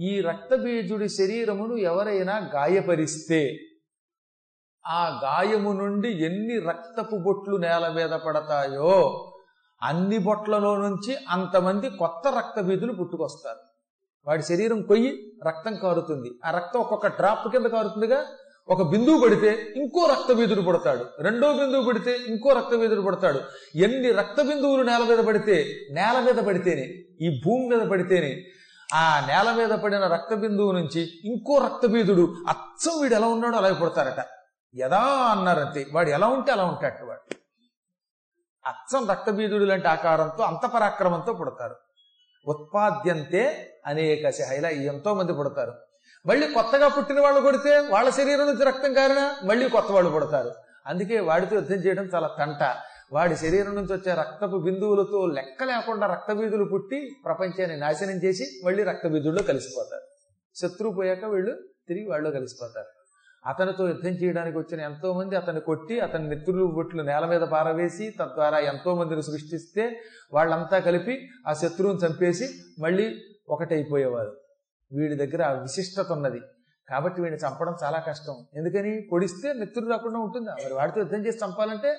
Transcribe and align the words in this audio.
ఈ 0.00 0.20
రక్తబీజుడి 0.20 1.08
శరీరమును 1.08 1.76
ఎవరైనా 1.76 2.50
గాయపరిస్తే 2.54 3.56
ఆ 4.86 5.20
గాయము 5.24 5.72
నుండి 5.72 6.08
ఎన్ని 6.08 6.58
రక్తపు 6.58 7.16
బొట్లు 7.16 7.56
నేల 7.56 7.92
మీద 7.96 8.10
పడతాయో 8.10 9.32
అన్ని 9.82 10.18
బొట్లలో 10.18 10.76
నుంచి 10.76 11.16
అంతమంది 11.28 11.90
కొత్త 11.90 12.28
రక్తబీజులు 12.36 12.92
పుట్టుకొస్తారు. 12.92 13.58
వాడి 14.26 14.42
శరీరం 14.42 14.82
కొయ్యి 14.82 15.32
రక్తం 15.46 15.76
కారుతుంది. 15.76 16.30
ఆ 16.44 16.50
రక్తం 16.50 16.80
ఒక్కొక్క 16.80 17.06
డ్రాప్ 17.06 17.52
కింద 17.52 17.66
కారుతుందిగా. 17.66 18.24
ఒక 18.68 18.90
బిందువు 18.90 19.20
పడితే 19.20 19.72
ఇంకో 19.76 20.06
రక్త 20.10 20.32
బీదుడు 20.32 20.60
పడతాడు. 20.60 21.06
రెండో 21.20 21.52
బిందువు 21.52 21.84
పడితే 21.84 22.18
ఇంకో 22.26 22.50
రక్త 22.50 22.76
బీదుడు 22.76 23.00
పడతాడు. 23.00 23.40
ఎన్ని 23.74 24.12
రక్త 24.12 24.42
బిందువులు 24.42 24.82
నేల 24.82 25.04
మీద 25.08 25.18
పడితే 25.18 25.74
నేల 25.92 26.20
మీద 26.20 26.34
పడితేనే 26.34 26.82
ఈ 27.20 27.40
భూమి 27.46 27.76
మీద 27.76 27.86
పడితేనే 27.86 28.42
ఆ 28.94 29.24
నేల 29.26 29.52
మీద 29.52 29.70
పడిన 29.70 30.06
రక్త 30.06 30.34
బిందువు 30.34 30.72
నుంచి 30.72 31.08
ఇంకో 31.24 31.58
రక్తబీదుడు 31.64 32.36
అచ్చం 32.48 33.00
వీడు 33.00 33.14
ఎలా 33.14 33.26
ఉన్నాడో 33.26 33.56
అలాగే 33.56 33.74
పుడతారట. 33.74 34.26
యదా 34.76 35.00
అన్నారంతే 35.00 35.86
వాడు 35.92 36.10
ఎలా 36.10 36.26
ఉంటే 36.26 36.52
అలా 36.52 36.64
ఉంటాడు 36.64 37.06
వాడు. 37.06 37.34
అచ్చం 38.66 39.06
రక్తబీజుడు 39.06 39.64
లాంటి 39.64 39.88
ఆకారంతో 39.88 40.44
అంత 40.44 40.66
పరాక్రమంతో 40.66 41.32
పుడతారు. 41.32 41.76
ఉత్పాద్యంతే 42.46 43.72
అనేక 43.86 44.40
ఇలా 44.40 44.68
ఎంతో 44.68 45.14
మంది 45.14 45.32
పుడతారు. 45.32 45.74
మళ్ళీ 46.26 46.52
కొత్తగా 46.52 46.88
పుట్టిన 46.88 47.20
వాళ్ళు 47.20 47.40
కొడితే 47.40 47.78
వాళ్ళ 47.78 48.10
శరీరం 48.10 48.46
నుంచి 48.46 48.64
రక్తం 48.64 48.94
కారిన 48.94 49.34
మళ్ళీ 49.44 49.68
కొత్త 49.68 49.92
వాళ్ళు 49.92 50.10
పుడతారు. 50.10 50.50
అందుకే 50.86 51.20
వాడితో 51.20 51.54
యుద్ధం 51.54 51.74
చేయడం 51.74 52.04
చాలా 52.04 52.36
తంట. 52.38 52.76
వాడి 53.12 53.36
శరీరం 53.36 53.74
నుంచి 53.74 53.92
వచ్చే 53.92 54.14
రక్తపు 54.14 54.56
బిందువులతో 54.56 55.26
లెక్క 55.26 55.64
లేకుండా 55.64 56.06
రక్తబీధులు 56.06 56.64
పుట్టి 56.64 57.16
ప్రపంచాన్ని 57.24 57.76
నాశనం 57.76 58.16
చేసి 58.24 58.44
మళ్ళీ 58.64 58.82
రక్తబీధుల్లో 58.82 59.42
కలిసిపోతారు. 59.42 60.02
శత్రువు 60.54 60.94
పోయాక 60.94 61.24
వీళ్ళు 61.24 61.52
తిరిగి 61.88 62.08
వాళ్ళు 62.08 62.30
కలిసిపోతారు. 62.30 62.86
అతనితో 63.46 63.88
యుద్ధం 63.88 64.10
చేయడానికి 64.10 64.58
వచ్చిన 64.58 64.80
ఎంతో 64.80 65.12
మంది 65.12 65.36
అతన్ని 65.36 65.62
కొట్టి 65.62 66.00
అతని 66.00 66.28
మిత్రులు 66.28 66.64
బొట్లు 66.64 67.02
నేల 67.02 67.26
మీద 67.26 67.40
పారవేసి 67.40 68.10
తద్వారా 68.20 68.58
ఎంతో 68.58 68.94
మందిని 68.94 69.22
సృష్టిస్తే 69.22 70.00
వాళ్ళంతా 70.32 70.78
కలిపి 70.78 71.28
ఆ 71.48 71.52
శత్రువుని 71.52 71.98
చంపేసి 71.98 72.48
మళ్ళీ 72.80 73.16
ఒకటైపోయేవారు. 73.48 74.36
వీడి 74.92 75.14
దగ్గర 75.14 75.42
ఆ 75.42 75.52
విశిష్టత 75.52 76.12
ఉన్నది. 76.12 76.40
కాబట్టి 76.88 77.22
వీడిని 77.22 77.40
చంపడం 77.40 77.76
చాలా 77.84 77.98
కష్టం. 77.98 78.46
ఎందుకని? 78.54 79.08
పొడిస్తే 79.12 79.52
మిత్రులు 79.52 79.90
రాకుండా 79.90 80.18
ఉంటుందా. 80.18 80.56
మరి 80.64 80.74
వాడితో 80.74 81.00
యుద్ధం 81.00 81.26
చేసి 81.26 81.38
చంపాలంటే 81.38 81.96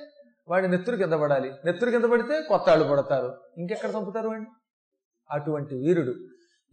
వాడి 0.50 0.68
నెత్తురు 0.68 0.96
కింద 0.96 1.14
పడాలి. 1.14 1.52
నెత్తురు 1.66 1.92
కింద 1.92 2.04
పడితే 2.04 2.42
కొత్త 2.42 2.70
ఆళ్ళు 2.70 2.86
పడతారు. 2.86 3.38
ఇంకెక్కడ 3.58 3.90
చంపుతారు 3.90 4.28
వాడిని? 4.28 4.46
అటువంటి 5.32 5.76
వీరుడు. 5.76 6.14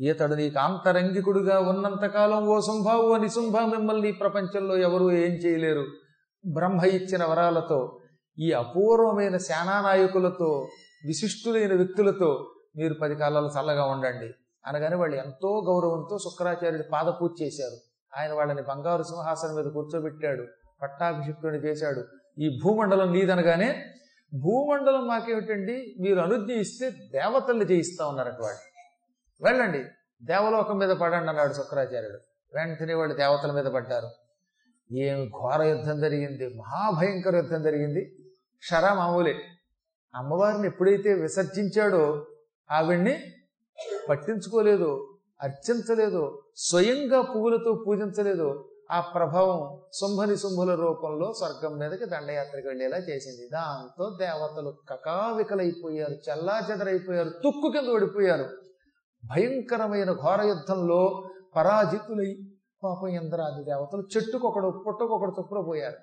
ఈతడు 0.01 0.35
నీకు 0.35 0.59
అంతరంగికుడుగా 0.59 1.61
ఉన్నంతకాలం 1.61 2.47
ఓ 2.47 2.61
శుంభావు 2.61 3.03
ఓ 3.03 3.17
నిశుంభ 3.17 3.57
మిమ్మల్ని 3.57 4.13
ప్రపంచంలో 4.13 4.77
ఎవరూ 4.77 5.11
ఏం 5.11 5.33
చేయలేరు. 5.33 5.87
బ్రహ్మ 6.53 6.85
ఇచ్చిన 6.85 7.25
వరాలతో 7.25 8.01
ఈ 8.39 8.53
అపూర్వమైన 8.53 9.37
సేనానాయకులతో 9.37 10.69
విశిష్టులైన 11.07 11.77
వ్యక్తులతో 11.77 12.51
మీరు 12.77 12.95
పది 12.95 13.15
కాలాలు 13.15 13.47
చల్లగా 13.47 13.85
ఉండండి. 13.87 14.33
అనగానే 14.67 14.97
వాళ్ళు 14.97 15.17
ఎంతో 15.17 15.63
గౌరవంతో 15.69 16.19
శుక్రాచార్యుడి 16.19 16.85
పాదపూజ 16.93 17.43
చేశారు. 17.43 17.77
ఆయన 18.21 18.33
వాళ్ళని 18.33 18.63
బంగారు 18.63 19.03
సింహాసనం 19.03 19.55
మీద 19.55 19.65
కూర్చోబెట్టాడు. 19.65 20.47
పట్టాభిషిక్తుని 20.83 21.59
చేశాడు. 21.59 22.05
ఈ 22.39 22.61
భూమండలం 22.65 23.13
నీదనగానే 23.13 23.85
భూమండలం 24.35 25.07
మాకేమిటండి? 25.07 25.95
మీరు 26.01 26.21
అనుజ్ఞ 26.21 26.53
ఇస్తే 26.53 26.91
దేవతల్ని 26.91 27.65
చేయిస్తా 27.65 28.07
ఉన్నారట 28.07 28.39
వాళ్ళు 28.41 28.59
వెళ్ళండి. 29.45 29.85
దేవలోకం 30.23 30.79
మీద 30.79 30.91
పడండి 30.91 31.29
అన్నాడు 31.29 31.53
శుక్రాచార్యుడు. 31.53 32.19
వెంటనే 32.55 32.95
వాళ్ళు 32.95 33.15
దేవతల 33.15 33.53
మీద 33.53 33.65
పడ్డారు. 33.65 34.09
ఏం 34.95 35.29
ఘోర 35.29 35.63
యుద్ధం 35.63 36.01
జరిగింది? 36.01 36.55
మహాభయంకర 36.55 37.37
యుద్ధం 37.37 37.63
జరిగింది. 37.63 38.17
క్షర 38.59 38.93
మామూలే. 38.93 39.35
అమ్మవారిని 40.15 40.67
ఎప్పుడైతే 40.67 41.13
విసర్జించాడో 41.13 42.27
ఆవిడ్ని 42.71 43.23
పట్టించుకోలేదు 44.09 45.19
అర్చించలేదు 45.43 46.43
స్వయంగా 46.57 47.21
పువ్వులతో 47.21 47.85
పూజించలేదు 47.87 48.69
ఆ 48.91 49.01
ప్రభావం 49.01 49.81
శుంభని 49.93 50.37
శుంభుల 50.37 50.75
రూపంలో 50.75 51.33
స్వర్గం 51.33 51.79
మీదకి 51.79 52.05
దండయాత్రకు 52.05 52.67
వెళ్ళేలా 52.67 52.97
చేసింది. 52.97 53.49
దాంతో 53.53 54.17
దేవతలు 54.21 54.75
కకావికలైపోయారు 54.89 56.13
చల్లా 56.13 56.61
చెదరైపోయారు 56.71 57.29
తుక్కు 57.29 57.73
కింద 57.73 57.89
ఓడిపోయారు 57.89 58.49
భయంకరమైన 59.25 60.13
ఘోర 60.13 60.43
యుద్ధంలో 60.43 61.31
పరాజితులై 61.57 62.37
పాపం 62.85 63.09
ఇంద్రాది 63.09 63.65
దేవతలు 63.65 64.03
చెట్టుకొకడు 64.17 64.85
పుట్టకొకడు 64.87 65.31
తుప్పులో 65.31 65.63
పోయారు. 65.63 65.97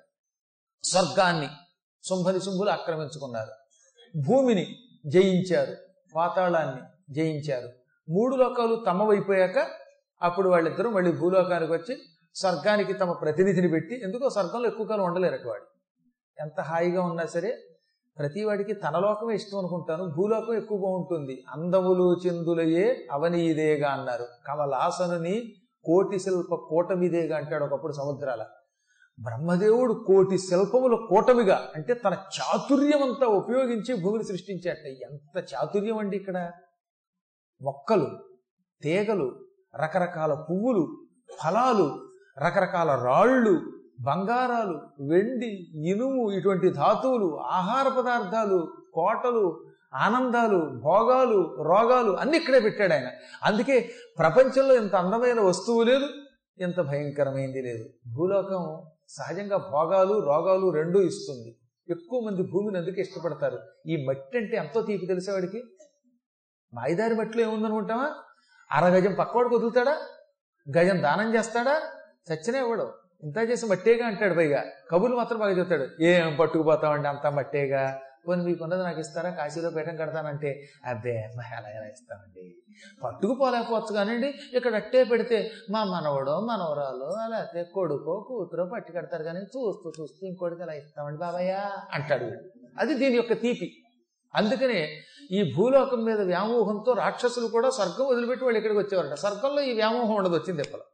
స్వర్గాన్ని 0.84 1.48
శుంభని 2.08 2.40
శుంభులు 2.40 2.70
ఆక్రమించుకున్నారు. 2.70 3.50
భూమిని 4.26 4.76
జయించారు 5.06 5.76
పాతాళాన్ని 6.16 6.82
జయించారు. 7.14 7.68
మూడు 8.08 8.36
లోకాలు 8.36 8.84
తమవైపోయాక 8.86 9.66
అప్పుడు 10.22 10.48
వాళ్ళిద్దరూ 10.48 10.90
మళ్ళీ 10.90 11.12
భూలోకానికి 11.12 11.72
వచ్చి 11.72 11.98
స్వర్గానికి 12.34 12.92
తమ 12.92 13.12
ప్రతినిధిని 13.12 13.68
పెట్టి 13.68 14.02
ఎందుకో 14.02 14.30
స్వర్గంలో 14.30 14.66
ఎక్కువ 14.66 14.86
కాలం 14.86 15.04
ఉండలేరు 15.04 15.34
అటువాడు. 15.34 15.64
ఎంత 16.40 16.60
హాయిగా 16.60 17.02
ఉన్నా 17.02 17.26
సరే 17.26 17.58
ప్రతి 18.18 18.44
వాడికి 18.44 18.72
తన 18.72 18.98
లోకమే 18.98 19.34
ఇష్టం 19.34 19.58
అనుకుంటాను 19.58 20.04
భూలోకం 20.04 20.54
ఎక్కువ 20.54 20.78
బాగుంటుంది. 20.78 21.44
అందములు 21.48 22.20
చెందులయే 22.26 23.06
అవనీదేగా 23.12 23.90
అన్నారు. 23.90 24.26
కమలాసనుని 24.46 25.52
కోటి 25.84 26.18
శిల్ప 26.18 26.54
కూటమిదేగా 26.54 27.36
అంటాడు 27.36 27.64
ఒకప్పుడు 27.64 27.92
సముద్రాల. 27.92 28.46
బ్రహ్మదేవుడు 29.20 30.04
కోటి 30.06 30.38
శిల్పముల 30.38 30.94
కూటమిగా 30.94 31.68
అంటే 31.76 31.94
తన 31.94 32.12
చాతుర్యం 32.12 33.02
అంతా 33.02 33.26
ఉపయోగించి 33.26 34.02
భూమిని 34.02 34.24
సృష్టించేట 34.24 35.10
ఎంత 35.10 35.44
చాతుర్యం 35.54 35.98
అండి 35.98 36.16
ఇక్కడ? 36.16 36.50
మొక్కలు 37.62 38.06
తీగలు 38.82 39.44
రకరకాల 39.76 40.34
పువ్వులు 40.34 41.06
ఫలాలు 41.42 42.11
రకరకాల 42.38 43.04
రాళ్ళు 43.04 43.62
బంగారాలు 44.00 44.80
వెండి 45.00 45.68
ఇనుము 45.90 46.32
ఇటువంటి 46.32 46.70
ధాతువులు 46.70 47.40
ఆహార 47.40 47.88
పదార్థాలు 47.88 48.72
కోటలు 48.94 49.64
ఆనందాలు 49.94 50.80
భోగాలు 50.84 51.62
రోగాలు 51.62 52.12
అన్ని 52.12 52.36
ఇక్కడే 52.36 52.60
పెట్టాడు 52.60 52.92
ఆయన. 52.92 53.10
అందుకే 53.42 53.90
ప్రపంచంలో 54.18 54.74
ఇంత 54.74 54.94
అందమైన 54.94 55.40
వస్తువు 55.40 55.82
లేదు 55.82 56.06
ఇంత 56.58 56.80
భయంకరమైంది 56.80 57.62
లేదు. 57.62 57.84
భూలోకం 58.14 58.82
సహజంగా 59.08 59.56
భోగాలు 59.56 60.20
రోగాలు 60.20 60.70
రెండూ 60.70 61.00
ఇస్తుంది. 61.00 61.56
ఎక్కువ 61.88 62.20
మంది 62.20 62.42
భూమిని 62.42 62.78
ఎందుకు 62.78 63.00
ఇష్టపడతారు? 63.00 63.58
ఈ 63.86 64.06
మట్టి 64.06 64.38
అంటే 64.38 64.56
ఎంతో 64.56 64.82
తీపి 64.82 65.06
తెలిసేవాడికి 65.06 65.62
మాయిదారి 66.74 67.14
మట్టిలో 67.14 67.42
ఏముందనుకుంటామా 67.42 68.14
అరగజం 68.72 69.14
పక్కవాడికి 69.14 69.54
వదులుతాడా? 69.54 69.96
గజం 70.78 71.02
దానం 71.02 71.34
చేస్తాడా? 71.34 71.82
చచ్చినా 72.30 72.58
ఇవ్వడు 72.58 72.92
ఇంత 73.24 73.38
చేసి 73.50 73.66
మట్టేగా 73.66 74.06
అంటాడు 74.06 74.34
పైగా. 74.34 74.64
కబుర్లు 74.90 75.16
మాత్రం 75.16 75.38
బాగా 75.38 75.58
చెప్తాడు. 75.58 76.02
ఏం 76.04 76.36
పట్టుకుపోతామండి 76.36 77.08
అంతా 77.08 77.30
మట్టేగా? 77.30 78.00
పోనీ 78.28 78.44
మీకు 78.44 78.64
ఉన్నది 78.64 78.82
నాకు 78.82 79.00
ఇస్తారా? 79.00 79.30
కాశీలో 79.30 79.70
పీఠం 79.70 79.96
కడతానంటే. 79.96 80.62
అబ్బే 80.84 81.30
మా 81.36 81.42
ఎలా 81.58 81.86
ఇస్తామండి 81.86 82.54
పట్టుకుపోలేకపోవచ్చు 83.04 83.92
కానివ్వండి 83.94 84.34
ఇక్కడ 84.52 84.74
అట్టే 84.74 85.04
పెడితే 85.04 85.50
మా 85.70 85.84
మనవడో 85.84 86.40
మనవరాలు 86.40 87.30
లేకపోతే 87.30 87.62
కొడుకో 87.62 88.20
కూతురో 88.28 88.64
పట్టి 88.64 88.92
కడతారు 88.92 89.22
కానీ 89.22 89.38
చూస్తూ 89.38 89.92
చూస్తూ 90.00 90.26
ఇంకోటికి 90.26 90.62
ఎలా 90.62 90.72
ఇస్తామండి 90.72 91.18
బాబాయ్య? 91.18 91.70
అంటాడు 91.92 92.30
అది 92.78 92.94
దీని 92.94 93.16
యొక్క 93.16 93.32
తీపి. 93.32 93.72
అందుకనే 94.34 94.98
ఈ 95.30 95.54
భూలోకం 95.56 96.04
మీద 96.04 96.20
వ్యామోహంతో 96.20 96.92
రాక్షసులు 96.92 97.46
కూడా 97.46 97.70
స్వర్గం 97.70 98.06
వదిలిపెట్టి 98.06 98.44
వాళ్ళు 98.44 98.58
ఇక్కడికి 98.58 98.80
వచ్చేవారంట. 98.80 99.14
స్వర్గంలో 99.14 99.62
ఈ 99.62 99.74
వ్యామోహం 99.74 100.14
ఉండదు 100.14 100.34
వచ్చింది 100.34 100.62
ఎప్పుడు 100.62 100.91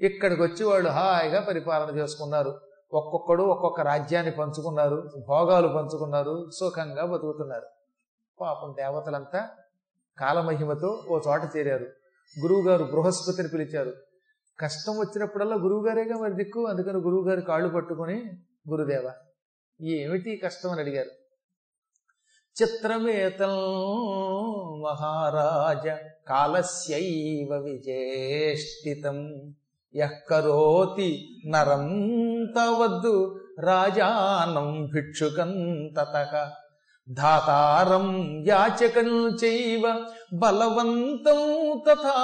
ఇక్కడికి 0.00 0.42
వచ్చి 0.42 0.64
వాళ్ళు 0.64 0.90
హాయిగా 0.90 1.40
పరిపాలన 1.40 1.96
చేసుకున్నారు. 1.98 2.60
ఒక్కొక్కడు 2.92 3.42
ఒక్కొక్క 3.42 3.80
రాజ్యాన్ని 3.80 4.32
పంచుకున్నారు 4.32 5.10
భోగాలు 5.28 5.68
పంచుకున్నారు 5.68 6.50
సుఖంగా 6.50 7.04
బతుకుతున్నారు. 7.06 7.66
పాపం 8.40 8.74
దేవతలంతా 8.78 9.48
కాలమహిమతో 10.18 11.04
ఓ 11.08 11.20
చోట 11.28 11.40
చేరారు. 11.56 11.86
గురువుగారు 12.40 12.84
బృహస్పతిని 12.84 13.48
పిలిచారు. 13.48 13.92
కష్టం 14.60 14.98
వచ్చినప్పుడల్లా 14.98 15.56
గురువుగారేగా 15.56 16.16
మరి 16.16 16.32
దిక్కు 16.32 16.66
అందుకని 16.66 16.96
గురువుగారు 16.96 17.40
కాళ్ళు 17.40 17.68
పట్టుకొని 17.68 18.24
గురుదేవ 18.70 19.12
ఏమిటి 19.82 20.36
కష్టం 20.36 20.70
అని 20.70 20.80
అడిగారు. 20.80 21.10
చిత్రమేతం 22.62 23.48
మహారాజ 24.82 25.88
కాలస్యైవ 26.28 27.56
విజేష్టితం. 27.56 29.18
ఎక్కరోతి 29.94 31.40
నరం 31.46 31.84
తవద్దు 32.52 33.40
రాజానం 33.60 34.86
భిక్షుకంతతక. 34.86 36.52
ధాతారం 37.12 38.06
యాచకం 38.46 39.10
చైవ 39.36 40.06
బలవంతం 40.32 41.40
తథా 41.88 42.16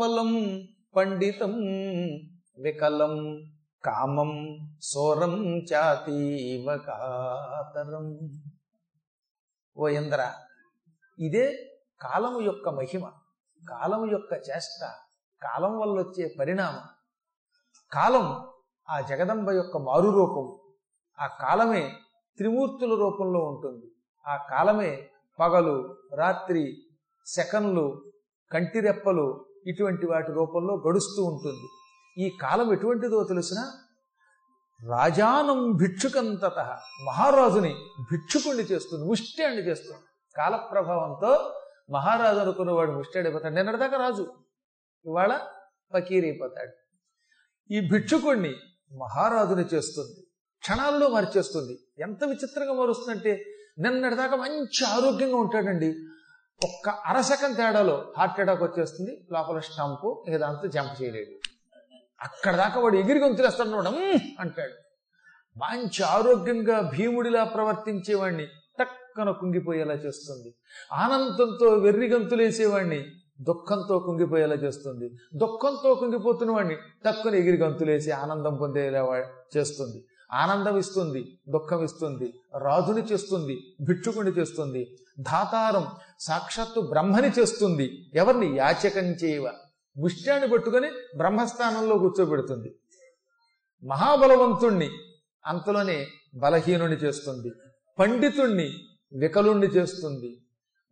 బలం 0.00 0.60
పండితం 0.96 1.54
వికలం 2.58 3.14
కామం 3.84 4.32
సోరం 4.82 5.58
చాతీవ 5.58 6.76
కాతరం. 6.76 8.06
ఓ 9.76 9.88
ఇంద్ర 9.88 10.32
ఇదే 11.18 11.46
కాలము 12.00 12.40
యొక్క 12.40 12.68
మహిమ 12.68 13.04
కాలము 13.68 14.06
యొక్క 14.06 14.32
చేష్ట 14.32 14.80
కాలం 15.42 15.78
వల్ల 15.78 15.92
వచ్చే 15.92 16.34
పరిణామం. 16.38 17.01
కాలం 17.92 18.26
ఆ 18.90 19.00
జగదంబ 19.00 19.50
యొక్క 19.50 19.76
మారు 19.76 20.08
రూపం 20.08 20.46
ఆ 21.18 21.26
కాలమే 21.26 21.92
త్రిమూర్తుల 22.38 22.94
రూపంలో 22.94 23.40
ఉంటుంది. 23.40 23.86
ఆ 24.26 24.36
కాలమే 24.50 25.10
పగలు 25.38 25.98
రాత్రి 26.14 26.84
సెకన్లు 27.26 28.02
కంటిరెప్పలు 28.52 29.46
ఇటువంటి 29.66 30.06
వాటి 30.06 30.32
రూపంలో 30.32 30.74
గడుస్తూ 30.74 31.24
ఉంటుంది. 31.24 31.66
ఈ 32.18 32.38
కాలం 32.42 32.72
ఎటువంటిదో 32.72 33.24
తెలిసిన 33.24 33.60
రాజానం 34.80 35.72
భిక్షుకంతత 35.72 36.58
మహారాజుని 37.06 37.74
భిక్షుకుణ్ణి 38.12 38.62
చేస్తుంది 38.62 39.04
ముష్టాన్ని 39.08 39.62
చేస్తుంది. 39.62 40.02
కాల 40.36 40.56
ప్రభావంతో 40.56 41.54
మహారాజు 41.90 42.38
అనుకున్నవాడు 42.38 42.92
ముష్టాడిపోతాడు 42.92 43.54
నిన్నటిదాకా 43.54 43.96
రాజు 43.96 44.24
ఇవాళ 45.06 45.32
ఫకీరైపోతాడు. 45.94 46.81
ఈ 47.70 47.80
భిక్షుకుణ్ణి 47.80 48.54
మహారాజుని 48.98 49.64
చేస్తుంది. 49.74 50.26
క్షణాల్లో 50.60 51.08
మరిచేస్తుంది 51.08 51.78
ఎంత 51.98 52.24
విచిత్రంగా 52.24 52.72
మారుస్తుందంటే 52.72 53.44
నిన్నటిదాకా 53.78 54.36
మంచి 54.36 54.84
ఆరోగ్యంగా 54.86 55.36
ఉంటాడండి. 55.36 55.94
ఒక్క 56.64 56.88
అరసకం 56.88 57.52
తేడాలో 57.52 58.14
హార్ట్ 58.18 58.40
అటాక్ 58.40 58.62
వచ్చేస్తుంది 58.62 59.26
లోపల 59.32 59.58
స్టంపు 59.58 60.24
ఇక 60.28 60.36
దాంతో 60.36 60.68
జంప్ 60.68 61.02
చేయలేడు. 61.02 61.48
అక్కడ 62.20 62.56
దాకా 62.56 62.80
వాడు 62.80 62.96
ఎగిరి 62.96 63.18
గొంతులేస్తాడు 63.18 63.68
వాడు, 63.68 63.88
అంటాడు. 64.40 64.72
మంచి 65.58 66.02
ఆరోగ్యంగా 66.02 66.80
భీముడిలా 66.80 67.44
ప్రవర్తించేవాడిని 67.44 68.46
టక్కన 68.78 69.30
కుంగిపోయేలా 69.30 69.94
చేస్తుంది. 69.94 70.54
ఆనందంతో 70.92 71.68
వెర్రి 71.68 72.08
గంతులేసేవాడిని 72.08 73.04
దుఃఖంతో 73.42 73.98
కుంగిపోయేలా 73.98 74.54
చేస్తుంది. 74.54 75.10
దుఃఖంతో 75.34 75.94
కుంగిపోతున్న 75.94 76.52
వాడిని 76.52 76.76
తక్కువ 77.06 77.34
ఎగిరి 77.34 77.56
గంతులేసి 77.56 78.10
ఆనందం 78.10 78.56
పొందేలా 78.56 79.24
చేస్తుంది. 79.56 80.04
ఆనందం 80.32 80.78
ఇస్తుంది 80.78 81.38
దుఃఖం 81.48 81.84
ఇస్తుంది 81.84 82.34
రాజుని 82.58 83.02
చేస్తుంది 83.02 83.74
భిక్షుకుని 83.80 84.30
చేస్తుంది 84.30 84.96
ధాతారం 85.20 85.86
సాక్షాత్తు 86.20 86.80
బ్రహ్మని 86.80 87.30
చేస్తుంది. 87.38 88.10
ఎవరిని? 88.14 88.56
యాచకం 88.56 89.04
చేయవ. 89.04 89.50
ముష్టాన్ని 89.96 90.48
పట్టుకొని 90.48 90.88
బ్రహ్మస్థానంలో 91.16 91.98
కూర్చోబెడుతుంది. 91.98 92.76
మహాబలవంతుణ్ణి 93.84 94.90
అంతలోనే 95.46 96.06
బలహీనుని 96.34 96.94
చేస్తుంది. 96.94 97.52
పండితుణ్ణి 97.98 98.70
వికలుణ్ణి 99.12 99.66
చేస్తుంది. 99.66 100.38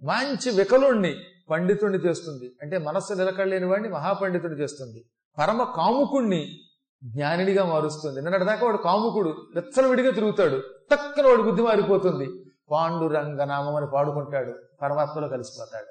మంచి 0.03 0.51
వికలుణ్ణి 0.51 1.15
పండితుడిని 1.51 1.99
చేస్తుంది. 1.99 2.53
అంటే 2.63 2.79
మనస్సు 2.79 3.15
నిలకడలేని 3.15 3.67
వాడిని 3.67 3.89
మహాపండితుడు 3.89 4.53
చేస్తుంది. 4.53 5.05
పరమ 5.39 5.63
కాముకుణ్ణి 5.63 6.47
జ్ఞానినిగా 7.05 7.65
మారుస్తుంది. 7.65 8.21
నిన్నటిదాకా 8.21 8.67
వాడు 8.67 8.77
కాముకుడు 8.77 9.29
విచ్చలవిడిగా 9.29 10.11
తిరుగుతాడు. 10.11 10.59
తక్కన 10.93 11.27
వాడు 11.27 11.43
బుద్ధి 11.43 11.63
మారిపోతుంది. 11.63 12.29
పాండురంగనామం 12.71 13.75
అని 13.75 13.87
పాడుకుంటాడు. 13.95 14.55
పరమాత్మలో 14.83 15.29
కలిసిపోతాడు. 15.29 15.87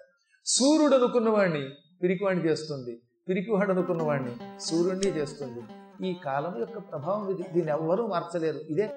సూర్యుడు 0.45 0.95
అనుకున్న 0.95 1.29
వాడిని 1.29 1.69
పిరికివాణ్ణి 2.03 2.45
చేస్తుంది. 2.45 3.01
పిరికివాడు 3.29 3.71
అనుకున్న 3.71 4.03
వాడిని 4.03 4.59
సూర్యుడిని 4.59 5.17
చేస్తుంది. 5.17 5.63
ఈ 6.07 6.13
కాలం 6.13 6.59
యొక్క 6.59 6.77
ప్రభావం 6.77 7.29
ఇది. 7.29 7.43
దీన్ని 7.53 7.71
ఎవ్వరూ 7.71 8.07
మార్చలేరు. 8.07 8.57
ఇదే 8.57 8.91